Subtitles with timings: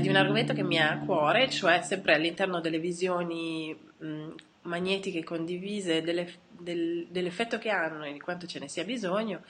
[0.00, 4.28] Di un argomento che mi è a cuore, cioè sempre all'interno delle visioni mh,
[4.62, 9.42] magnetiche condivise, delle, del, dell'effetto che hanno e di quanto ce ne sia bisogno,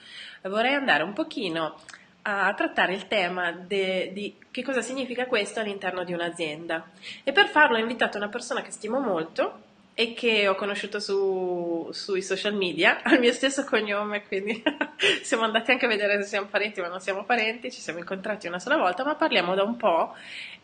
[0.43, 1.75] vorrei andare un pochino
[2.23, 6.89] a trattare il tema de, di che cosa significa questo all'interno di un'azienda.
[7.23, 9.63] E per farlo ho invitato una persona che stimo molto,
[9.99, 14.63] e che ho conosciuto su, sui social media, ha il mio stesso cognome, quindi
[15.21, 18.47] siamo andati anche a vedere se siamo parenti, ma non siamo parenti, ci siamo incontrati
[18.47, 20.15] una sola volta, ma parliamo da un po'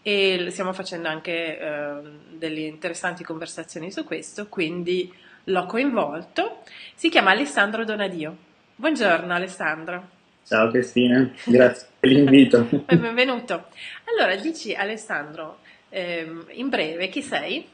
[0.01, 1.95] e stiamo facendo anche eh,
[2.31, 5.13] delle interessanti conversazioni su questo, quindi
[5.43, 6.61] l'ho coinvolto.
[6.93, 8.37] Si chiama Alessandro Donadio.
[8.77, 10.11] Buongiorno Alessandro.
[10.45, 12.69] Ciao Cristina, grazie per l'invito.
[12.87, 13.65] Benvenuto.
[14.05, 15.57] Allora, dici Alessandro,
[15.89, 17.73] ehm, in breve, chi sei?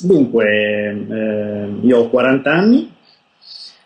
[0.00, 2.92] Dunque, eh, io ho 40 anni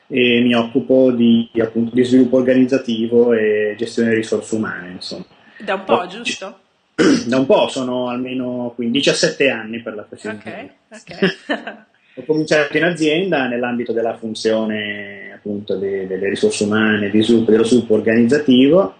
[0.08, 4.90] e mi occupo di, appunto, di sviluppo organizzativo e gestione delle risorse umane.
[4.92, 5.24] Insomma.
[5.58, 6.58] Da un po', giusto?
[7.26, 10.76] Da un po', sono almeno 15, 17 anni per la precisione.
[10.88, 11.84] Ok, ok.
[12.18, 17.64] ho cominciato in azienda nell'ambito della funzione appunto de, delle risorse umane, di sviluppo, dello
[17.64, 18.94] sviluppo organizzativo.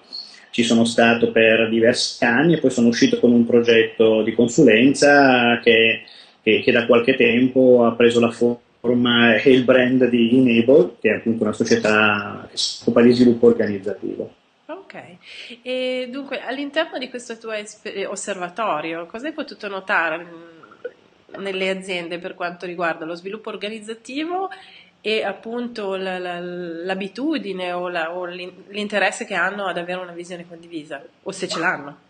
[0.50, 5.58] Ci sono stato per diversi anni e poi sono uscito con un progetto di consulenza
[5.62, 6.02] che
[6.46, 11.10] che, che da qualche tempo ha preso la forma e il brand di Enable, che
[11.10, 14.32] è appunto una società che si occupa di sviluppo organizzativo.
[14.66, 14.94] Ok,
[15.62, 17.50] e dunque all'interno di questo tuo
[18.06, 20.24] osservatorio cosa hai potuto notare
[21.38, 24.48] nelle aziende per quanto riguarda lo sviluppo organizzativo
[25.00, 30.46] e appunto la, la, l'abitudine o, la, o l'interesse che hanno ad avere una visione
[30.46, 32.04] condivisa, o se ce l'hanno?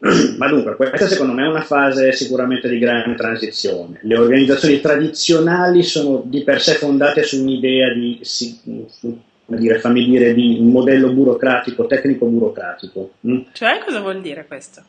[0.38, 3.98] Ma dunque, questa secondo me è una fase sicuramente di grande transizione.
[4.02, 8.18] Le organizzazioni tradizionali sono di per sé fondate su un'idea di,
[9.44, 13.10] come dire, fammi dire, di modello burocratico, tecnico-burocratico.
[13.28, 13.40] Mm?
[13.52, 14.82] Cioè, cosa vuol dire questo?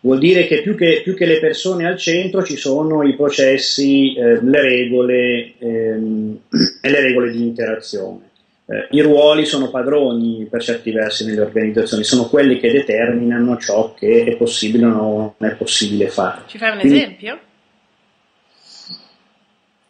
[0.00, 4.14] Vuol dire che più che, più che le persone al centro ci sono i processi,
[4.14, 6.38] eh, le regole ehm,
[6.82, 8.25] e le regole di interazione
[8.66, 13.94] eh, i ruoli sono padroni per certi versi nelle organizzazioni, sono quelli che determinano ciò
[13.94, 16.42] che è possibile o non è possibile fare.
[16.46, 17.38] Ci fai un Quindi, esempio?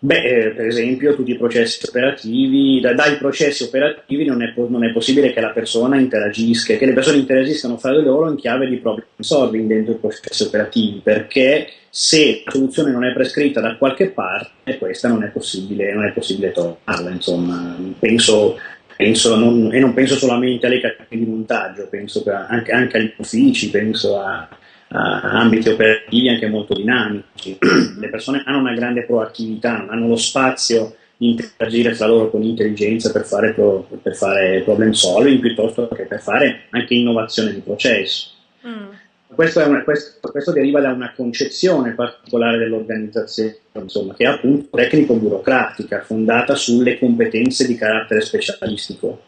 [0.06, 4.84] Beh, eh, per esempio, tutti i processi operativi, da, dai processi operativi non è, non
[4.84, 8.68] è, possibile che la persona interagisca, che le persone interagiscano fra di loro in chiave
[8.68, 13.74] di problem solving dentro i processi operativi, perché se la soluzione non è prescritta da
[13.76, 17.10] qualche parte, questa non è possibile, non è possibile trovarla.
[17.10, 18.60] Insomma, penso,
[18.96, 23.70] penso non, e non penso solamente alle catene di montaggio, penso anche, anche agli uffici,
[23.70, 24.48] penso a
[24.96, 27.58] ambiti operativi anche molto dinamici.
[27.98, 33.10] Le persone hanno una grande proattività, hanno lo spazio di interagire tra loro con intelligenza
[33.10, 38.30] per fare, pro, per fare problem solving piuttosto che per fare anche innovazione di processo.
[38.66, 38.88] Mm.
[39.28, 46.02] Questo, una, questo, questo, deriva da una concezione particolare dell'organizzazione, insomma, che è appunto tecnico-burocratica,
[46.02, 49.20] fondata sulle competenze di carattere specialistico.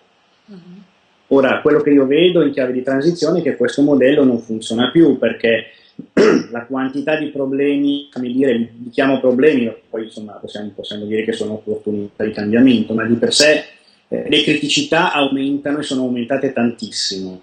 [1.28, 4.90] Ora, quello che io vedo in chiave di transizione è che questo modello non funziona
[4.90, 5.72] più perché
[6.50, 11.32] la quantità di problemi, come dire, li chiamo problemi, poi insomma possiamo, possiamo, dire che
[11.32, 13.64] sono opportunità di cambiamento, ma di per sé
[14.08, 17.42] eh, le criticità aumentano e sono aumentate tantissimo.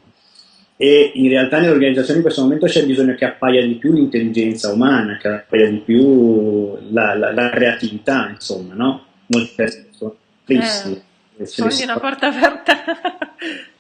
[0.78, 4.73] E in realtà nelle organizzazioni in questo momento c'è bisogno che appaia di più l'intelligenza
[4.73, 9.06] umana, che appaia di più la, la, la creatività, insomma, no?
[9.28, 11.02] Molti sono tristi.
[11.38, 12.73] Eh, una porta aperta.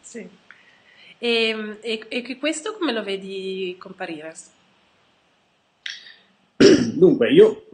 [1.25, 1.31] Sì.
[1.31, 4.31] E, e, e, questo come lo vedi comparire?
[6.93, 7.65] Dunque, io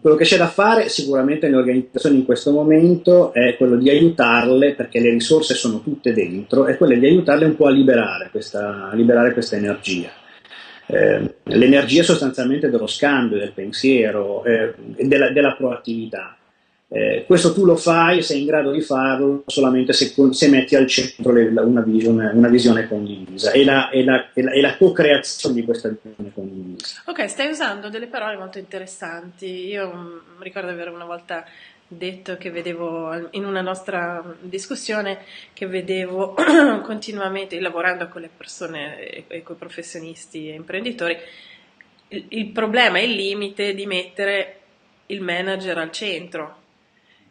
[0.00, 4.74] quello che c'è da fare sicuramente nelle organizzazioni in questo momento è quello di aiutarle,
[4.74, 8.90] perché le risorse sono tutte dentro, è quello di aiutarle un po' a liberare questa,
[8.90, 10.10] a liberare questa energia.
[10.86, 16.36] Eh, l'energia sostanzialmente dello scambio, del pensiero, eh, della, della proattività.
[16.94, 20.86] Eh, questo tu lo fai, sei in grado di farlo solamente se, se metti al
[20.86, 25.88] centro le, una, visione, una, visione, condivisa e la, la, la, la, co-creazione di questa
[25.88, 27.00] visione condivisa.
[27.06, 29.68] Ok, stai usando delle parole molto interessanti.
[29.68, 31.46] Io m, mm, ricordo di aver una volta
[31.88, 35.20] detto che vedevo in una nostra discussione
[35.54, 36.34] che vedevo
[36.84, 41.16] continuamente lavorando con le persone e con i professionisti e imprenditori
[42.08, 44.56] il, il problema e il limite di mettere
[45.06, 46.60] il manager al centro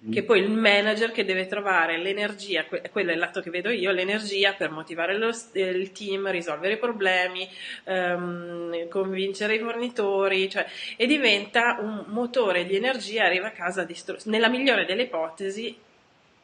[0.09, 3.91] che poi il manager che deve trovare l'energia, quello è il lato che vedo io,
[3.91, 7.47] l'energia per motivare lo, il team, risolvere i problemi,
[7.83, 10.65] um, convincere i fornitori, cioè,
[10.97, 15.77] e diventa un motore di energia, arriva a casa distru- nella migliore delle ipotesi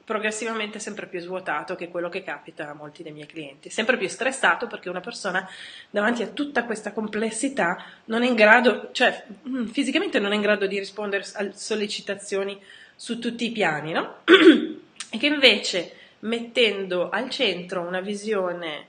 [0.08, 3.98] progressivamente sempre più svuotato, che è quello che capita a molti dei miei clienti, sempre
[3.98, 5.46] più stressato perché una persona
[5.90, 10.42] davanti a tutta questa complessità non è in grado, cioè mm, fisicamente non è in
[10.42, 12.58] grado di rispondere a sollecitazioni
[12.98, 14.16] su tutti i piani, no?
[14.26, 18.88] e che invece mettendo al centro una visione,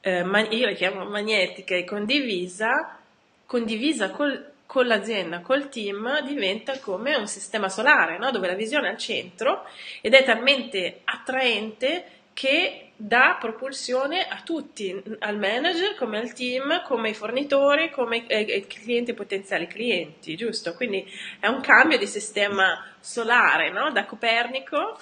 [0.00, 0.20] eh,
[0.50, 2.98] io la chiamo magnetica e condivisa,
[3.46, 8.32] condivisa col, con l'azienda, col team, diventa come un sistema solare, no?
[8.32, 9.64] dove la visione è al centro
[10.00, 12.04] ed è talmente attraente
[12.34, 18.66] che dà propulsione a tutti, al manager come al team, come ai fornitori, come ai
[18.66, 20.74] clienti potenziali clienti, giusto?
[20.74, 21.06] Quindi
[21.38, 23.92] è un cambio di sistema solare, no?
[23.92, 24.98] Da Copernico.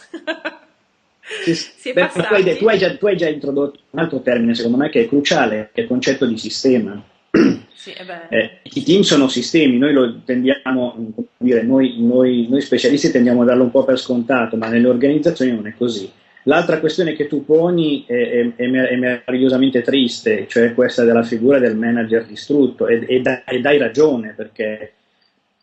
[1.42, 4.20] Sì, si è Beh, tu, hai, tu, hai già, tu hai già introdotto un altro
[4.20, 7.02] termine, secondo me, che è cruciale, che è il concetto di sistema.
[7.76, 13.42] Sì, eh, I team sono sistemi, noi lo tendiamo, dire, noi, noi, noi specialisti tendiamo
[13.42, 16.10] a darlo un po' per scontato, ma nelle organizzazioni non è così
[16.48, 21.76] L'altra questione che tu poni è, è, è, meravigliosamente triste, cioè questa della figura del
[21.76, 24.92] manager distrutto, e, e, da, e dai ragione perché,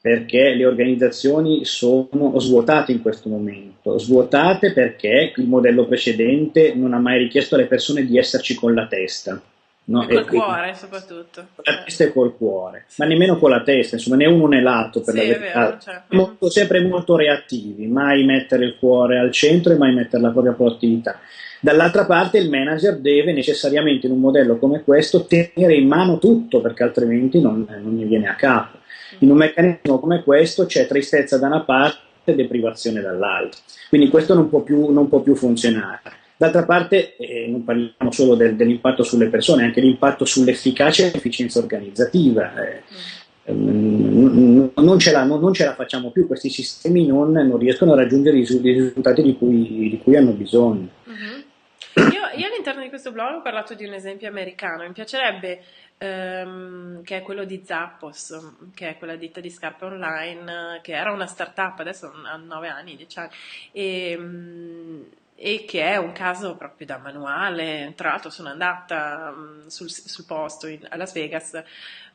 [0.01, 6.99] perché, le organizzazioni sono svuotate in questo momento, svuotate perché il modello precedente non ha
[6.99, 9.41] mai richiesto alle persone di esserci con la testa.
[9.85, 10.07] No?
[10.07, 11.47] E col e, cuore soprattutto.
[11.55, 14.61] Con la testa e col cuore, ma nemmeno con la testa, insomma né uno né
[14.61, 15.77] l'altro per sì, la verità.
[15.77, 16.01] Cioè.
[16.09, 20.53] molto, sempre molto reattivi, mai mettere il cuore al centro e mai mettere la propria
[20.53, 21.19] proattività.
[21.59, 26.61] Dall'altra parte il manager deve necessariamente in un modello come questo tenere in mano tutto
[26.61, 28.79] perché altrimenti non, non gli viene a capo.
[29.19, 33.59] In un meccanismo come questo c'è tristezza da una parte e deprivazione dall'altra.
[33.89, 36.01] Quindi questo non può più, non può più funzionare.
[36.35, 41.59] D'altra parte eh, non parliamo solo del, dell'impatto sulle persone, anche l'impatto sull'efficacia e l'efficienza
[41.59, 42.51] organizzativa.
[42.55, 47.57] Eh, mm, non, ce la, non, non, ce la, facciamo più, questi sistemi non, non
[47.57, 50.89] riescono a raggiungere i, i risultati di cui, di cui, hanno bisogno.
[51.05, 52.01] Uh-huh.
[52.01, 55.61] Io, io, all'interno di questo blog ho parlato di un esempio americano, mi piacerebbe
[55.99, 61.11] ehm, che è quello di Zappos, che è quella ditta di scarpe online, che era
[61.11, 63.29] una startup, adesso ha 9 anni, 10 anni,
[63.71, 67.93] e, um, e che è un caso proprio da manuale.
[67.95, 71.61] Tra l'altro sono andata um, sul, sul, posto in, a Las Vegas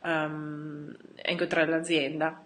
[0.02, 2.42] um, a incontrare l'azienda.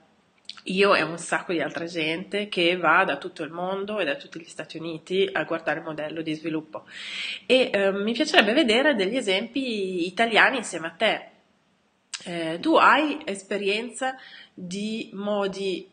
[0.67, 4.15] Io e un sacco di altra gente che va da tutto il mondo e da
[4.15, 6.85] tutti gli Stati Uniti a guardare il modello di sviluppo.
[7.47, 11.27] E um, mi piacerebbe vedere degli esempi italiani insieme a te.
[12.25, 14.17] Eh, tu hai esperienza
[14.55, 15.92] di modi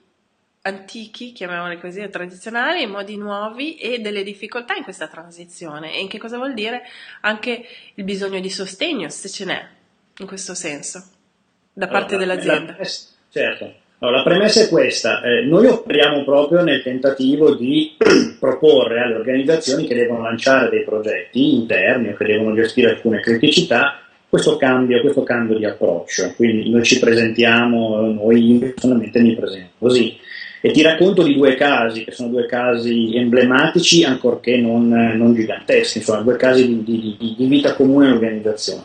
[0.70, 6.18] antichi, chiamiamoli così, tradizionali, modi nuovi e delle difficoltà in questa transizione e in che
[6.18, 6.84] cosa vuol dire
[7.22, 9.68] anche il bisogno di sostegno, se ce n'è,
[10.20, 11.04] in questo senso,
[11.74, 12.76] da parte allora, dell'azienda.
[12.78, 12.88] La,
[13.30, 13.74] certo.
[14.02, 17.98] Allora, la premessa è questa, eh, noi operiamo proprio nel tentativo di
[18.40, 24.00] proporre alle organizzazioni che devono lanciare dei progetti interni o che devono gestire alcune criticità
[24.30, 26.34] questo cambio, questo cambio di approccio.
[26.36, 30.18] Quindi noi ci presentiamo, noi personalmente mi presento così
[30.62, 36.00] e ti racconto di due casi, che sono due casi emblematici, ancorché non, non giganteschi,
[36.00, 38.84] insomma, due casi di, di, di vita comune e organizzazione.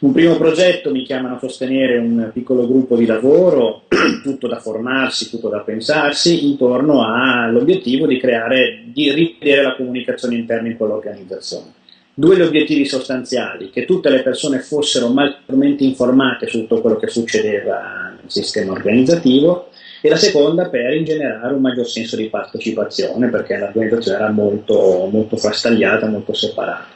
[0.00, 3.82] Un primo progetto mi chiamano a sostenere un piccolo gruppo di lavoro,
[4.22, 10.68] tutto da formarsi, tutto da pensarsi, intorno all'obiettivo di creare, di rivedere la comunicazione interna
[10.68, 11.72] in quell'organizzazione.
[12.16, 17.08] Due gli obiettivi sostanziali, che tutte le persone fossero maggiormente informate su tutto quello che
[17.08, 19.70] succedeva nel sistema organizzativo
[20.04, 25.38] e la seconda per ingenerare un maggior senso di partecipazione perché l'organizzazione era molto, molto
[25.38, 26.88] frastagliata, molto separata.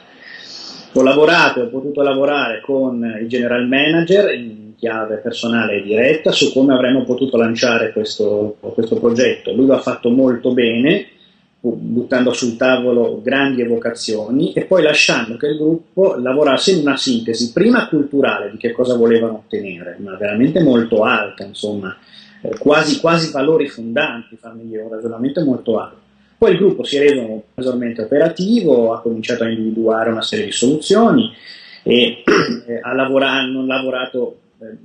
[0.93, 6.53] Ho lavorato, ho potuto lavorare con il general manager in chiave personale e diretta su
[6.53, 9.53] come avremmo potuto lanciare questo, questo progetto.
[9.53, 11.07] Lui lo ha fatto molto bene,
[11.59, 17.53] buttando sul tavolo grandi evocazioni e poi lasciando che il gruppo lavorasse in una sintesi,
[17.53, 21.97] prima culturale di che cosa volevano ottenere, ma veramente molto alta, insomma,
[22.41, 25.97] eh, quasi, quasi, valori fondanti, farmi un ragionamento molto alto.
[26.37, 30.51] Poi il gruppo si è reso maggiormente operativo, ha cominciato a individuare una serie di
[30.51, 31.31] soluzioni
[31.83, 32.23] e
[32.67, 34.77] eh, ha lavorato, hanno lavorato eh,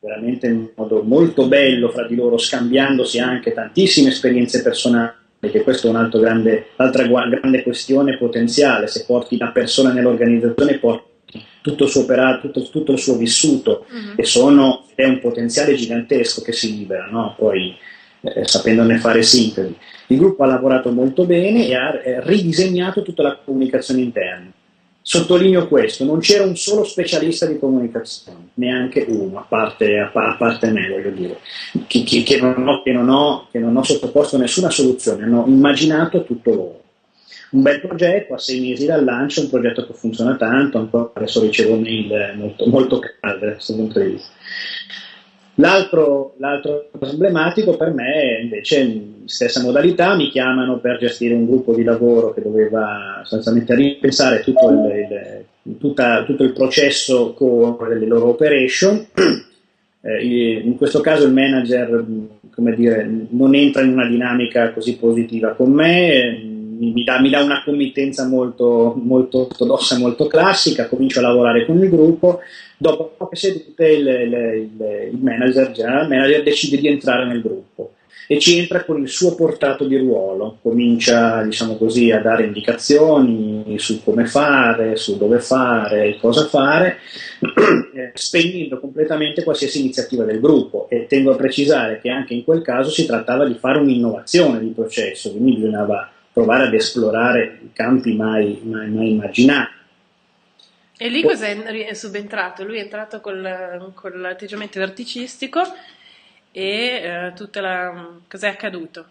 [0.00, 5.88] veramente in modo molto bello fra di loro, scambiandosi anche tantissime esperienze personali, che questa
[5.88, 11.07] è un'altra grande, grande questione potenziale, se porti una persona nell'organizzazione porti
[11.68, 14.14] tutto il suo operato, tutto, tutto il suo vissuto uh-huh.
[14.16, 17.34] e sono, è un potenziale gigantesco che si libera, no?
[17.36, 17.76] poi
[18.20, 19.76] eh, sapendone fare sintesi.
[20.08, 24.50] Il gruppo ha lavorato molto bene e ha eh, ridisegnato tutta la comunicazione interna.
[25.00, 30.36] Sottolineo questo, non c'era un solo specialista di comunicazione, neanche uno, a parte, a, a
[30.36, 31.38] parte me, voglio dire,
[31.86, 35.44] che, che, che, non ho, che, non ho, che non ho sottoposto nessuna soluzione, hanno
[35.46, 36.82] immaginato tutto loro
[37.50, 41.40] un bel progetto, a sei mesi dal lancio, un progetto che funziona tanto, ancora adesso
[41.40, 44.32] ricevo mail molto, molto calde da questo punto di vista.
[45.54, 51.82] L'altro, l'altro emblematico per me invece stessa modalità, mi chiamano per gestire un gruppo di
[51.82, 58.28] lavoro che doveva sostanzialmente ripensare tutto il, il, tutta, tutto il processo core delle loro
[58.28, 59.06] operation.
[60.00, 62.04] Eh, in questo caso il manager
[62.58, 66.47] come dire, non entra in una dinamica così positiva con me,
[66.78, 71.82] mi, dà, mi, dà, una committenza molto, molto ortodossa, molto classica, comincio a lavorare con
[71.82, 72.40] il gruppo,
[72.76, 77.92] dopo poche sedute il, il, il, il manager, general manager decide di entrare nel gruppo
[78.30, 83.76] e ci entra con il suo portato di ruolo, comincia diciamo così, a dare indicazioni
[83.78, 86.98] su come fare, su dove fare, cosa fare,
[87.94, 92.60] eh, spegnendo completamente qualsiasi iniziativa del gruppo e tengo a precisare che anche in quel
[92.60, 98.60] caso si trattava di fare un'innovazione di processo, quindi bisognava provare ad esplorare campi mai,
[98.62, 99.72] mai, mai immaginati.
[100.96, 102.64] E lì cos'è è subentrato?
[102.64, 105.60] Lui è entrato col, con l'atteggiamento verticistico
[106.52, 108.08] e eh, tutta la...
[108.28, 109.04] cos'è accaduto?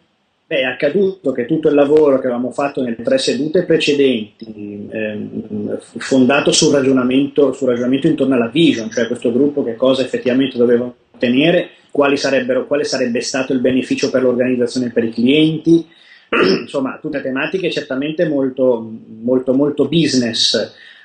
[0.47, 5.79] Beh, è accaduto che tutto il lavoro che avevamo fatto nelle tre sedute precedenti, ehm,
[5.97, 10.89] fondato sul ragionamento, sul ragionamento, intorno alla vision, cioè questo gruppo che cosa effettivamente doveva
[11.11, 15.85] ottenere, quale sarebbe stato il beneficio per l'organizzazione e per i clienti,
[16.61, 18.89] insomma, tutte tematiche certamente molto,
[19.21, 20.55] molto, molto business,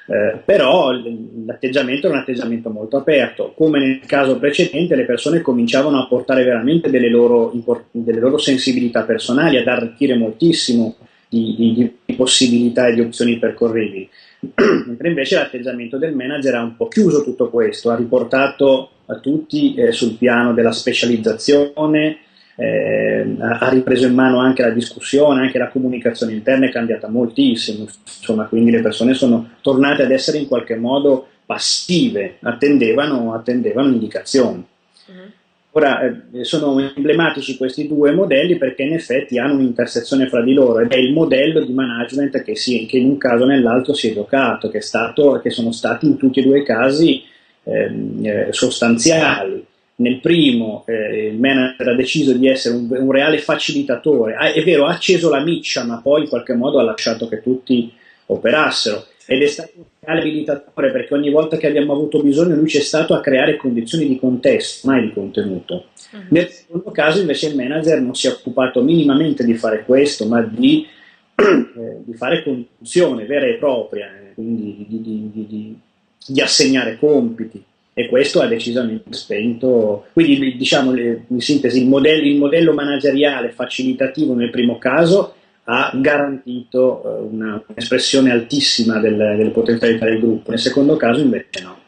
[0.07, 3.53] eh, però l'atteggiamento è un atteggiamento molto aperto.
[3.57, 7.53] Come nel caso precedente, le persone cominciavano a portare veramente delle loro,
[7.91, 10.97] delle loro sensibilità personali, ad arricchire moltissimo
[11.29, 14.09] di, di, di possibilità e di opzioni percorribili.
[14.87, 19.75] Mentre invece l'atteggiamento del manager ha un po' chiuso tutto questo, ha riportato a tutti
[19.75, 22.19] eh, sul piano della specializzazione,
[22.57, 27.87] eh, ha ripreso in mano anche la discussione, anche la comunicazione interna è cambiata moltissimo,
[28.05, 34.65] insomma, quindi le persone sono tornate ad essere in qualche modo passive, attendevano, attendevano indicazioni.
[35.11, 35.29] Mm-hmm.
[35.75, 40.81] Ora, eh, sono emblematici questi due modelli perché in effetti hanno un'intersezione fra di loro
[40.81, 44.11] ed è il modello di management che, si, che in un caso o nell'altro si
[44.11, 47.23] è giocato, che, è stato, che sono stati in tutti e due i casi
[47.65, 49.65] ehm, eh, sostanziali.
[49.97, 54.63] Nel primo eh, il manager ha deciso di essere un, un reale facilitatore, ha, è
[54.65, 57.93] vero, ha acceso la miccia, ma poi in qualche modo ha lasciato che tutti
[58.27, 62.67] operassero ed è stato un reale abilitatore perché ogni volta che abbiamo avuto bisogno lui
[62.67, 65.87] c'è stato a creare condizioni di contesto, mai di contenuto.
[66.13, 66.21] Uh-huh.
[66.31, 70.43] Nel secondo caso invece il manager non si è occupato minimamente di fare questo, ma
[70.43, 70.87] di,
[71.37, 75.79] eh, di fare conduzione vera e propria, eh, quindi di, di,
[76.27, 77.63] di assegnare compiti
[77.95, 80.07] e questo ha decisamente spento.
[80.13, 85.35] Quindi, diciamo in sintesi, il modello, il modello manageriale facilitativo nel primo caso
[85.65, 91.79] ha garantito una, un'espressione altissima del, delle potenzialità del gruppo, nel secondo caso invece no.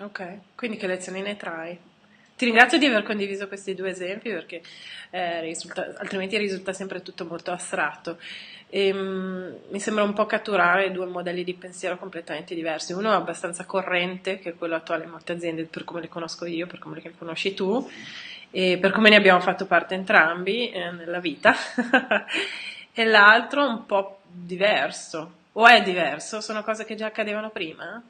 [0.00, 1.78] Ok, quindi che lezioni ne trai?
[2.36, 4.62] Ti ringrazio di aver condiviso questi due esempi perché
[5.10, 8.18] eh, risulta, altrimenti risulta sempre tutto molto astratto.
[8.74, 12.94] E, um, mi sembra un po' catturare due modelli di pensiero completamente diversi.
[12.94, 16.46] Uno è abbastanza corrente, che è quello attuale in molte aziende, per come le conosco
[16.46, 17.86] io, per come le conosci tu,
[18.50, 21.54] e per come ne abbiamo fatto parte entrambi eh, nella vita,
[22.94, 25.32] e l'altro un po' diverso.
[25.52, 26.40] O è diverso?
[26.40, 28.02] Sono cose che già accadevano prima?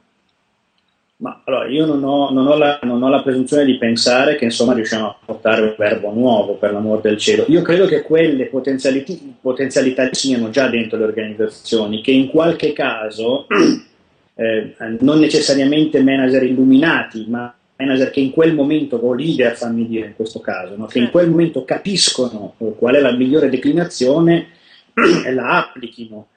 [1.23, 4.43] Ma allora, io non ho, non, ho la, non ho, la, presunzione di pensare che
[4.43, 7.45] insomma riusciamo a portare un verbo nuovo per l'amor del cielo.
[7.47, 13.47] Io credo che quelle potenzialità siano già dentro le organizzazioni, che in qualche caso
[14.35, 20.07] eh, non necessariamente manager illuminati, ma manager che in quel momento, o leader fammi dire
[20.07, 20.87] in questo caso, no?
[20.87, 24.47] che in quel momento capiscono eh, qual è la migliore declinazione
[25.25, 26.27] e la applichino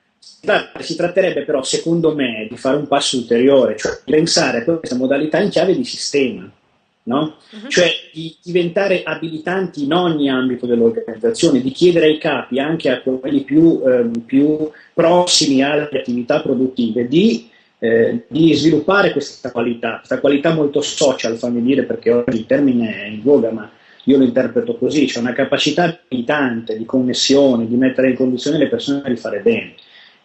[0.81, 5.39] si tratterebbe però, secondo me, di fare un passo ulteriore, cioè pensare a questa modalità
[5.41, 6.51] in chiave di sistema,
[7.05, 7.37] no?
[7.51, 7.69] uh-huh.
[7.69, 13.43] cioè di diventare abilitanti in ogni ambito dell'organizzazione, di chiedere ai capi, anche a quelli
[13.43, 20.55] più, eh, più prossimi alle attività produttive, di eh, di sviluppare questa qualità, questa qualità
[20.55, 23.71] molto social, fammi dire, perché oggi il termine è in voga, ma
[24.05, 28.69] io lo interpreto così, c'è una capacità militante, di connessione, di mettere in condizione le
[28.69, 29.75] persone di fare bene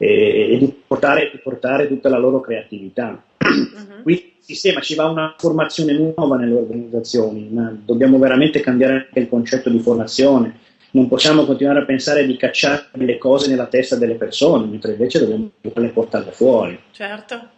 [0.01, 3.21] e, e di, portare, di, portare, tutta la loro creatività.
[3.37, 4.01] Uh-huh.
[4.01, 9.19] Qui il sistema ci va una formazione nuova nelle organizzazioni, ma dobbiamo veramente cambiare anche
[9.19, 10.57] il concetto di formazione.
[10.93, 15.19] Non possiamo continuare a pensare di cacciare le cose nella testa delle persone, mentre invece
[15.19, 15.51] dobbiamo
[15.93, 16.79] portarle fuori.
[16.89, 17.49] Certo.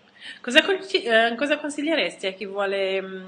[0.41, 3.25] Cosa, eh, cosa consiglieresti a chi vuole mm,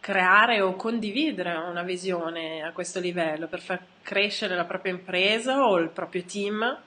[0.00, 5.78] creare o condividere una visione a questo livello per far crescere la propria impresa o
[5.78, 6.78] il proprio team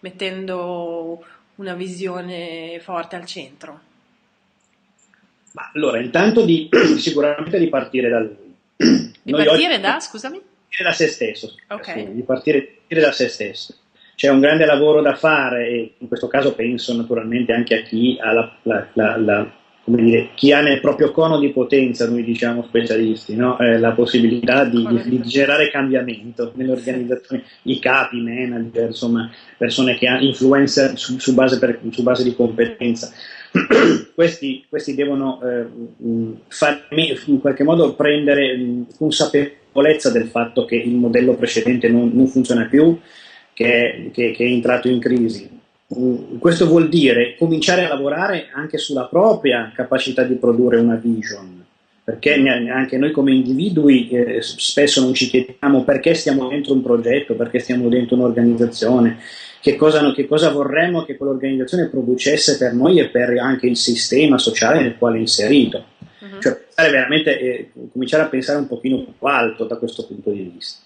[0.00, 1.24] mettendo
[1.56, 3.80] una visione forte al centro?
[5.52, 8.54] Ma allora, intanto di, sicuramente di partire da lui.
[9.28, 10.40] Di Noi partire oggi, da, scusami?
[10.82, 11.54] Da se stesso.
[11.66, 12.06] Okay.
[12.06, 13.74] Sì, di partire, partire da se stesso.
[14.14, 18.16] C'è un grande lavoro da fare e in questo caso penso naturalmente anche a chi
[18.18, 19.52] ha la, la, la, la
[19.88, 23.58] come dire, chi ha nel proprio cono di potenza, noi diciamo specialisti, no?
[23.58, 29.30] eh, la possibilità di, di, di, generare cambiamento nelle organizzazioni, i capi, i manager, insomma,
[29.56, 33.10] persone che hanno influencer su, su, base, per, su base, di competenza.
[34.14, 35.66] questi, questi, devono eh,
[36.48, 42.66] farmi, in qualche modo prendere consapevolezza del fatto che il modello precedente non, non funziona
[42.66, 42.98] più,
[43.54, 45.57] che che, che è entrato in crisi Mm,
[46.38, 51.64] questo vuol dire cominciare a lavorare anche sulla propria capacità di produrre una vision,
[52.04, 57.34] perché anche noi come individui eh, spesso non ci chiediamo perché stiamo dentro un progetto,
[57.34, 59.18] perché stiamo dentro un'organizzazione,
[59.62, 64.36] che cosa, che cosa vorremmo che quell'organizzazione producesse per noi e per anche il sistema
[64.36, 65.84] sociale nel quale è inserito.
[66.20, 66.40] Uh-huh.
[66.40, 70.80] Cioè, veramente, eh, cominciare a pensare un pochino più alto da questo punto di vista.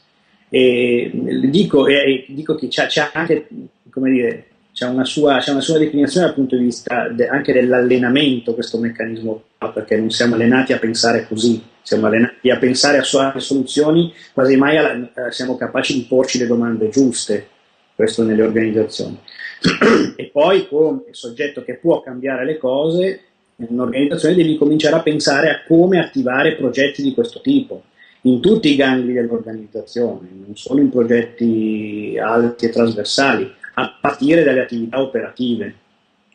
[0.48, 1.10] E
[1.50, 3.48] dico, eh, dico che c'è anche,
[3.90, 7.52] come dire, c'è una, sua, c'è una sua definizione dal punto di vista de, anche
[7.52, 13.38] dell'allenamento questo meccanismo perché non siamo allenati a pensare così, siamo allenati a pensare a
[13.38, 17.48] soluzioni, quasi mai alla, eh, siamo capaci di porci le domande giuste,
[17.94, 19.18] questo nelle organizzazioni.
[20.16, 23.20] e poi come soggetto che può cambiare le cose,
[23.56, 27.84] in un'organizzazione devi cominciare a pensare a come attivare progetti di questo tipo
[28.22, 34.62] in tutti i gangli dell'organizzazione, non solo in progetti alti e trasversali a partire dalle
[34.62, 35.74] attività operative.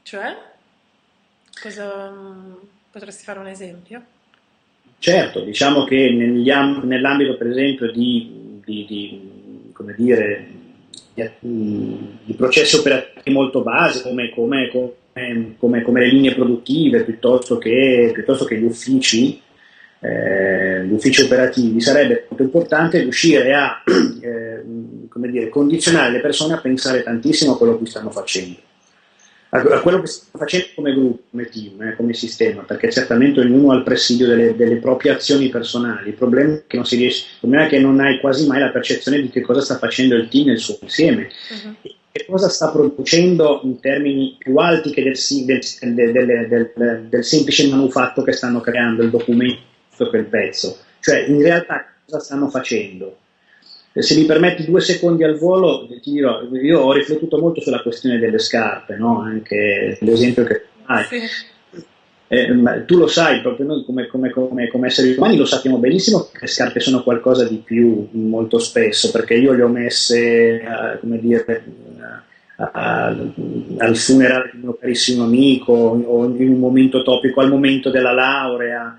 [0.04, 0.36] Cioè?
[1.62, 2.14] Cosa,
[2.92, 4.04] potresti fare un esempio?
[5.00, 9.22] Certo, diciamo che nell'ambito per esempio di, di, di,
[9.96, 10.48] dire,
[11.40, 14.70] di processi operativi molto base come, come,
[15.58, 19.40] come, come, le linee produttive piuttosto che, piuttosto che gli uffici,
[20.08, 23.84] eh, gli uffici operativi, sarebbe molto importante riuscire a
[24.22, 24.64] eh,
[25.30, 28.58] dire, condizionare le persone a pensare tantissimo a quello che stanno facendo,
[29.50, 33.42] a, a quello che stanno facendo come gruppo, come team, eh, come sistema, perché certamente
[33.42, 36.10] ognuno ha il presidio delle, delle, proprie azioni personali.
[36.10, 38.60] Il problema, è che non si riesce, il problema è che non hai quasi mai
[38.60, 41.30] la percezione di che cosa sta facendo il team nel suo insieme.
[41.50, 45.14] Uh-huh che cosa sta producendo in termini più alti che del,
[45.94, 49.62] del, del, del, semplice manufatto che stanno creando, il documento,
[50.06, 50.78] quel pezzo.
[51.00, 53.18] Cioè, in realtà cosa stanno facendo?
[54.02, 58.20] se mi permetti due secondi al volo, ti dirò, io ho riflettuto molto sulla questione
[58.20, 59.22] delle scarpe, no?
[59.22, 61.04] anche l'esempio che hai.
[61.04, 61.20] Sì.
[62.30, 66.28] Eh, tu lo sai, proprio noi come, come, come, come, esseri umani lo sappiamo benissimo
[66.30, 71.00] che le scarpe sono qualcosa di più molto spesso, perché io le ho messe, uh,
[71.00, 71.64] come dire,
[72.58, 77.50] uh, uh, al funerale di un mio carissimo amico, o in un momento topico, al
[77.50, 78.98] momento della laurea,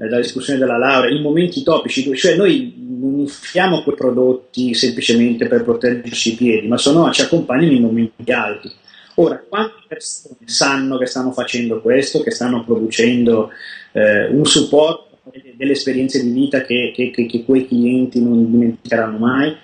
[0.00, 5.46] eh, dalla discussione della laurea, in momenti topici, cioè noi non infiamo quei prodotti semplicemente
[5.46, 8.72] per proteggerci i piedi, ma sono, ci accompagnano in momenti alti.
[9.16, 13.50] Ora, quante persone sanno che stanno facendo questo, che stanno producendo
[13.92, 15.18] eh, un supporto
[15.54, 19.54] delle esperienze di vita che, che, che, che, quei clienti non dimenticheranno mai?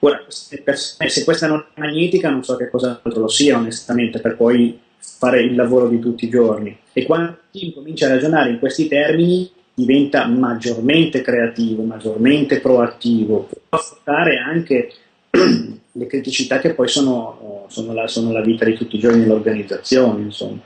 [0.00, 0.22] Ora,
[0.62, 4.36] persone, se questa non è magnetica, non so che cosa altro lo sia, onestamente, per
[4.36, 6.76] poi fare il lavoro di tutti i giorni.
[6.92, 13.78] E quando chi comincia a ragionare in questi termini, diventa maggiormente creativo, maggiormente proattivo, può
[13.78, 14.90] affrontare anche
[15.92, 20.22] le criticità che poi sono, sono, la, sono, la, vita di tutti i giorni dell'organizzazione.
[20.22, 20.60] Insomma.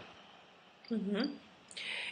[0.94, 1.28] Mm-hmm.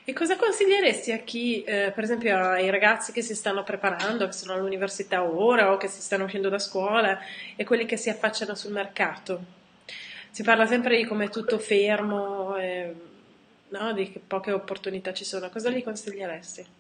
[0.05, 4.33] E cosa consiglieresti a chi, eh, per esempio ai ragazzi che si stanno preparando, che
[4.33, 7.21] sono all'università ora o che si stanno uscendo da scuola
[7.55, 9.41] e quelli che si affacciano sul mercato?
[10.31, 12.93] Si parla sempre di come è tutto fermo, eh,
[13.69, 13.93] no?
[13.93, 15.49] di che poche opportunità ci sono.
[15.49, 16.78] Cosa gli consiglieresti?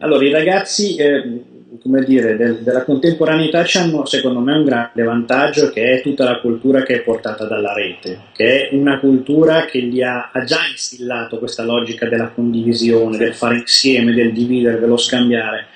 [0.00, 1.42] Allora, i ragazzi, eh,
[1.82, 6.38] come dire, del, della contemporaneità hanno secondo me un grande vantaggio che è tutta la
[6.38, 10.60] cultura che è portata dalla rete, che è una cultura che gli ha, ha già
[10.70, 15.66] instillato questa logica della condivisione, del fare insieme, del dividere, dello scambiare.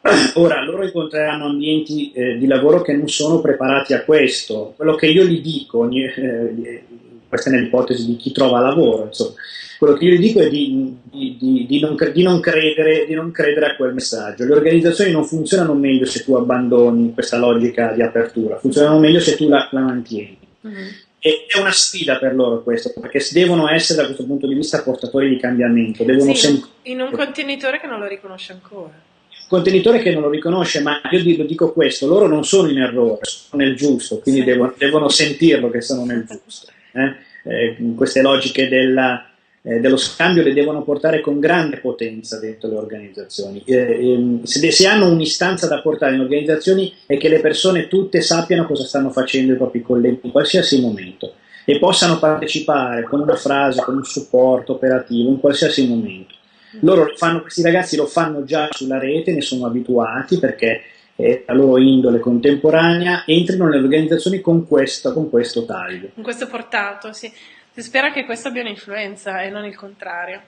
[0.34, 4.72] Ora loro incontreranno ambienti eh, di lavoro che non sono preparati a questo.
[4.74, 6.82] Quello che io gli dico, eh,
[7.30, 9.34] questa è nell'ipotesi di chi trova lavoro, insomma,
[9.78, 13.66] quello che io gli dico è di, di, di, di non, non credere, non, credere,
[13.66, 14.44] a quel messaggio.
[14.44, 19.36] Le organizzazioni non funzionano meglio se tu abbandoni questa logica di apertura, funzionano meglio se
[19.36, 20.36] tu la, la mantieni.
[20.66, 20.88] Mm-hmm.
[21.20, 24.82] E è una sfida per loro questo, perché devono essere da questo punto di vista
[24.82, 26.04] portatori di cambiamento.
[26.04, 29.08] Devono sì, sem- in un contenitore che non lo riconosce ancora
[29.50, 33.22] contenitore che non lo riconosce, ma io dico, dico, questo, loro non sono in errore,
[33.24, 34.46] sono nel giusto, quindi sì.
[34.46, 36.70] devono, devono, sentirlo che sono nel giusto.
[36.92, 37.28] Eh?
[37.42, 39.30] Eh, queste logiche della,
[39.62, 43.62] eh, dello scambio le devono portare con grande potenza dentro le organizzazioni.
[43.66, 48.20] Eh, ehm, se, se, hanno un'istanza da portare in organizzazioni è che le persone tutte
[48.20, 53.36] sappiano cosa stanno facendo i propri colleghi in qualsiasi momento e possano partecipare con una
[53.36, 56.34] frase, con un supporto operativo in qualsiasi momento.
[56.80, 60.82] Loro fanno, questi ragazzi lo fanno già sulla rete, ne sono abituati perché
[61.22, 66.10] è la loro indole contemporanea, entrino nelle organizzazioni con questo, con questo taglio.
[66.14, 67.30] Con questo portato, sì.
[67.72, 70.40] Si spera che questo abbia un'influenza e non il contrario.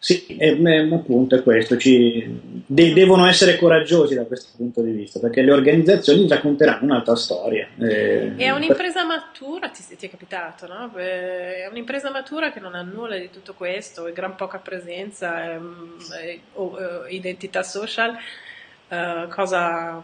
[0.00, 2.24] Sì, è, è, appunto è questo, Ci,
[2.64, 7.66] de, devono essere coraggiosi da questo punto di vista, perché le organizzazioni racconteranno un'altra storia.
[7.76, 10.94] Eh, è un'impresa matura, ti, ti, è capitato, no?
[10.94, 15.58] È un'impresa matura che non ha nulla di tutto questo, è gran poca presenza, è,
[16.20, 16.38] è, è,
[17.08, 18.16] identità social,
[18.88, 20.00] uh, cosa...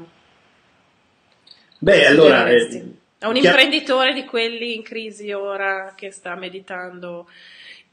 [1.78, 2.46] Beh, allora...
[3.18, 7.26] A un imprenditore di quelli in crisi ora che sta meditando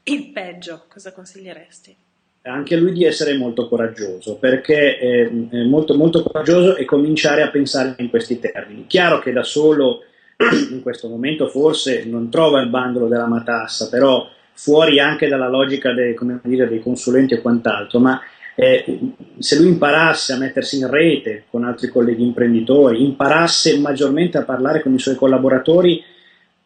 [0.04, 1.96] il peggio, cosa consiglieresti?
[2.42, 7.48] Anche lui di essere molto coraggioso, perché è, è molto, molto coraggioso e cominciare a
[7.48, 8.86] pensare in questi termini.
[8.86, 10.02] Chiaro che da solo
[10.70, 15.94] in questo momento forse non trova il bandolo della matassa, però fuori anche dalla logica
[15.94, 18.20] dei, dire, dei consulenti e quant'altro, ma
[18.54, 18.84] eh,
[19.38, 24.82] se lui imparasse a mettersi in rete con altri colleghi imprenditori, imparasse maggiormente a parlare
[24.82, 26.02] con i suoi collaboratori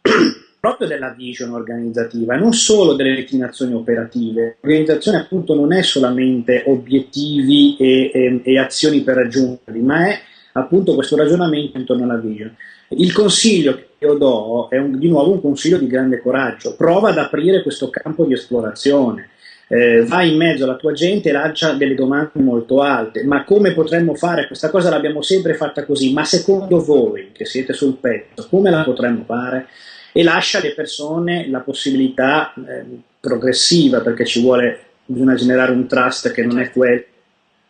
[0.58, 4.56] proprio della vision organizzativa non solo delle declinazioni operative.
[4.60, 10.20] L'organizzazione appunto non è solamente obiettivi e, e, e azioni per raggiungerli, ma è
[10.52, 12.54] appunto questo ragionamento intorno alla vision.
[12.88, 17.10] Il consiglio che io do è un, di nuovo un consiglio di grande coraggio, prova
[17.10, 19.30] ad aprire questo campo di esplorazione
[19.68, 23.24] eh, vai in mezzo alla tua gente e lancia delle domande molto alte.
[23.24, 24.46] Ma come potremmo fare?
[24.46, 28.82] Questa cosa l'abbiamo sempre fatta così, ma secondo voi che siete sul pezzo, come la
[28.82, 29.68] potremmo fare?
[30.12, 32.84] E lascia alle persone la possibilità eh,
[33.20, 37.04] progressiva, perché ci vuole, bisogna generare un trust che non è quello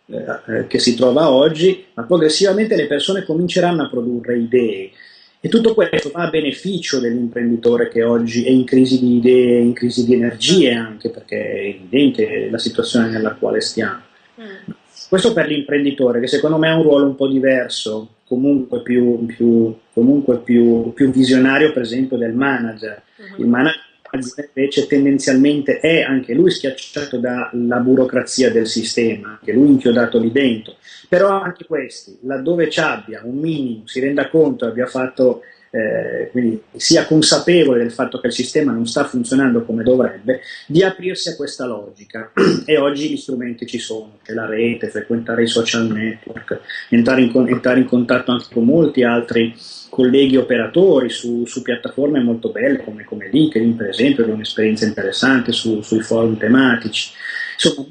[0.08, 4.90] eh, eh, che si trova oggi, ma progressivamente le persone cominceranno a produrre idee
[5.40, 9.74] e tutto questo va a beneficio dell'imprenditore che oggi è in crisi di idee, in
[9.74, 14.00] crisi di energie anche, perché è evidente la situazione nella quale stiamo.
[14.40, 14.72] Mm.
[15.08, 19.72] Questo per l'imprenditore, che secondo me ha un ruolo un po' diverso, comunque più, più,
[19.92, 23.02] comunque più, più visionario, per esempio, del manager.
[23.20, 23.40] Mm-hmm.
[23.40, 30.18] Il manager invece tendenzialmente è anche lui schiacciato dalla burocrazia del sistema, che lui inchiodato
[30.18, 30.76] lì dentro.
[31.08, 35.42] Però anche questi, laddove ci abbia un minimo, si renda conto, abbia fatto,
[35.76, 40.82] eh, quindi sia consapevole del fatto che il sistema non sta funzionando come dovrebbe, di
[40.82, 42.32] aprirsi a questa logica.
[42.64, 47.46] e oggi gli strumenti ci sono, c'è la rete, frequentare i social network, entrare in,
[47.48, 49.54] entrare in contatto anche con molti altri
[49.90, 54.86] colleghi operatori su, su piattaforme molto belle come, come, LinkedIn per esempio, che è un'esperienza
[54.86, 57.12] interessante su, sui forum tematici.
[57.54, 57.86] Insomma,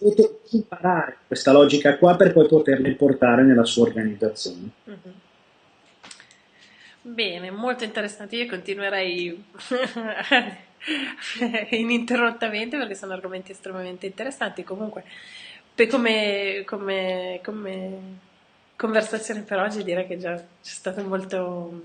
[0.00, 4.70] dovete imparare questa logica qua per poi poterla portare nella sua organizzazione.
[4.88, 5.26] Mm-hmm.
[7.08, 8.36] Bene, molto interessante.
[8.36, 9.44] Io continuerei
[11.70, 14.62] ininterrottamente perché sono argomenti estremamente interessanti.
[14.62, 15.04] Comunque,
[15.88, 17.98] come, come, come
[18.76, 21.82] conversazione per oggi direi che già c'è stato molto,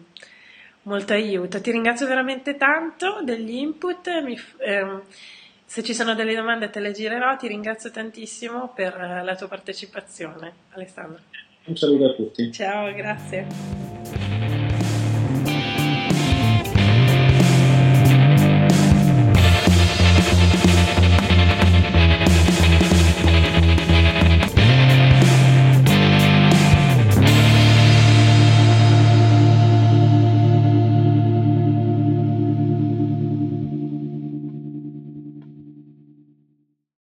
[0.83, 1.61] molto aiuto.
[1.61, 4.21] Ti ringrazio veramente tanto degli input.
[4.21, 4.99] Mi, eh,
[5.63, 7.37] se ci sono delle domande te le girerò.
[7.37, 11.21] Ti ringrazio tantissimo per la tua partecipazione, Alessandro.
[11.65, 12.51] Un saluto a tutti.
[12.51, 14.02] Ciao, grazie.